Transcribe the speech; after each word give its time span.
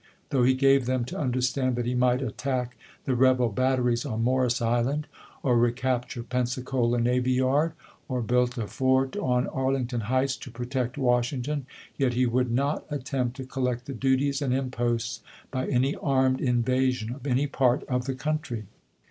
Though 0.31 0.41
he 0.41 0.55
gave 0.55 0.87
them 0.87 1.05
to 1.05 1.19
understand 1.19 1.75
that 1.75 1.85
he 1.85 1.93
might 1.93 2.23
attack 2.23 2.75
the 3.05 3.13
rebel 3.13 3.49
batteries 3.49 4.03
on 4.03 4.23
Morris 4.23 4.59
Island, 4.59 5.05
or 5.43 5.59
recapture 5.59 6.23
Pensacola 6.23 6.99
navy 6.99 7.33
yard, 7.33 7.73
or 8.07 8.23
build 8.23 8.57
a 8.57 8.65
fort 8.65 9.15
on 9.15 9.45
Arlington 9.45 9.99
Heights 9.99 10.35
to 10.37 10.49
protect 10.49 10.97
Washington, 10.97 11.67
yet 11.97 12.15
he 12.15 12.25
would 12.25 12.49
"not 12.49 12.83
attempt 12.89 13.37
to 13.37 13.45
collect 13.45 13.85
the 13.85 13.93
duties 13.93 14.41
and 14.41 14.55
imposts 14.55 15.19
by 15.51 15.67
any 15.67 15.95
armed 15.97 16.41
invasion 16.41 17.13
of 17.13 17.27
any 17.27 17.45
part 17.45 17.83
of 17.83 18.05
the 18.05 18.15
country." 18.15 18.65